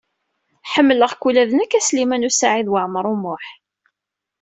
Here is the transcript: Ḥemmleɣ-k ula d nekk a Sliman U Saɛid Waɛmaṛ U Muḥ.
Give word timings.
Ḥemmleɣ-k 0.73 1.21
ula 1.27 1.43
d 1.49 1.51
nekk 1.53 1.71
a 1.79 1.81
Sliman 1.87 2.27
U 2.29 2.31
Saɛid 2.33 2.67
Waɛmaṛ 2.71 3.05
U 3.13 3.15
Muḥ. 3.23 3.45